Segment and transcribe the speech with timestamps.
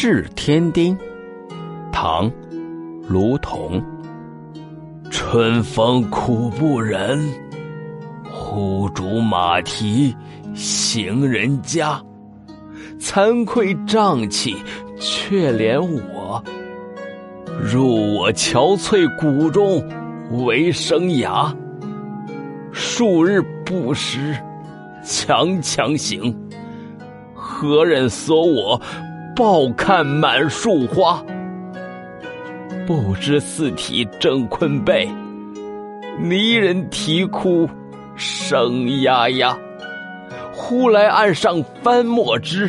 [0.00, 0.96] 是天丁，
[1.90, 2.30] 唐，
[3.08, 3.82] 卢仝。
[5.10, 7.20] 春风苦不忍，
[8.30, 10.14] 呼逐马蹄
[10.54, 12.00] 行人家。
[13.00, 14.56] 惭愧瘴气，
[15.00, 15.80] 却怜
[16.14, 16.40] 我。
[17.60, 19.82] 入我憔悴骨中，
[20.46, 21.52] 为生涯。
[22.70, 24.32] 数日不食，
[25.02, 26.32] 强强行。
[27.34, 28.80] 何人索我？
[29.38, 31.24] 抱看满树花，
[32.84, 35.08] 不知四体争昆背，
[36.20, 37.70] 泥人啼哭
[38.16, 39.56] 声呀呀。
[40.52, 42.68] 忽来岸上翻墨汁，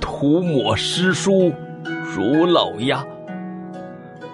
[0.00, 1.52] 涂抹诗书
[2.14, 3.04] 如老鸦。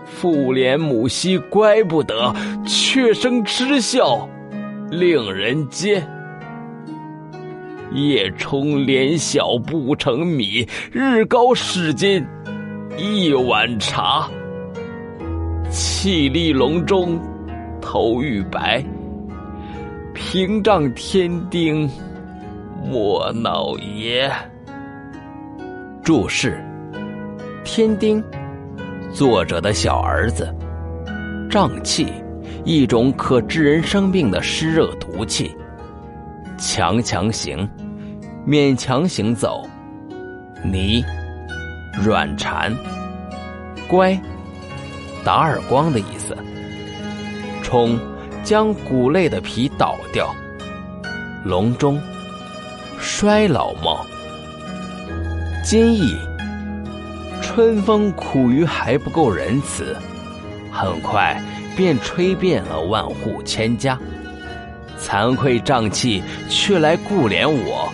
[0.05, 2.31] 父怜母兮乖不得，
[2.67, 4.29] 却生嗤笑
[4.91, 5.99] 令人嗟。
[7.93, 12.25] 夜冲连小不成米，日高使尽
[12.97, 14.29] 一碗茶。
[15.71, 17.21] 气力笼中
[17.81, 18.85] 头欲白，
[20.15, 21.89] 屏障天丁
[22.85, 24.31] 莫恼也。
[26.03, 26.63] 注释：
[27.65, 28.23] 天丁，
[29.13, 30.53] 作者的小儿子。
[31.51, 32.07] 瘴气，
[32.65, 35.55] 一种可致人生病的湿热毒气。
[36.57, 37.69] 强强行，
[38.51, 39.65] 勉强行走；
[40.65, 41.05] 泥，
[42.03, 42.73] 软缠；
[43.87, 44.21] 乖，
[45.25, 46.37] 打耳光的意思。
[47.63, 47.97] 冲，
[48.43, 50.35] 将谷类的皮捣掉。
[51.45, 52.03] 隆中，
[52.99, 54.05] 衰老貌。
[55.63, 56.17] 今意，
[57.41, 59.97] 春风苦于还不够仁慈，
[60.73, 61.41] 很快
[61.77, 63.97] 便吹遍了万户千家。
[64.99, 67.89] 惭愧瘴气，却来顾怜我，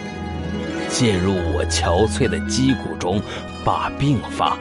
[0.88, 3.20] 进入我憔悴的肌骨中，
[3.64, 4.56] 把病发。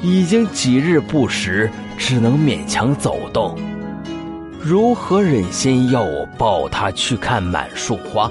[0.00, 3.56] 已经几日不食，只能勉强走动，
[4.60, 8.30] 如何忍心要我抱他去看满树花？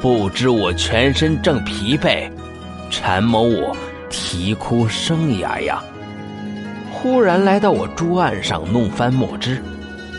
[0.00, 2.30] 不知我全身正疲惫，
[2.90, 3.76] 缠某我
[4.08, 5.82] 啼哭声哑哑。
[6.92, 9.62] 忽然来到我桌案上，弄翻墨汁，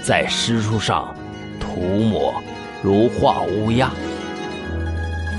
[0.04, 1.14] 在诗书上。
[1.59, 2.34] 涂抹
[2.81, 3.92] 如画乌鸦，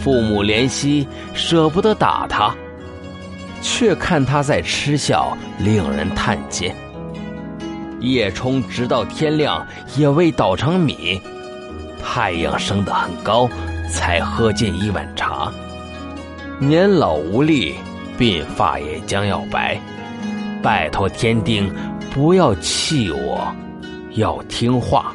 [0.01, 2.55] 父母怜惜，舍不得打他，
[3.61, 6.73] 却看他在嗤笑，令人叹嗟。
[8.01, 9.67] 夜冲直到天亮，
[9.97, 11.21] 也未捣成米。
[12.01, 13.49] 太阳升得很高，
[13.91, 15.53] 才喝进一碗茶。
[16.61, 17.75] 年老无力，
[18.17, 19.79] 鬓发也将要白。
[20.63, 21.73] 拜托天丁，
[22.13, 23.53] 不要气我，
[24.15, 25.15] 要听话。